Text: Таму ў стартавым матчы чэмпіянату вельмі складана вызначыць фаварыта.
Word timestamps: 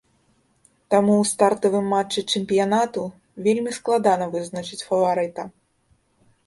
Таму 0.93 1.11
ў 1.17 1.23
стартавым 1.31 1.85
матчы 1.95 2.19
чэмпіянату 2.39 3.05
вельмі 3.49 3.71
складана 3.81 4.25
вызначыць 4.35 4.85
фаварыта. 4.89 5.41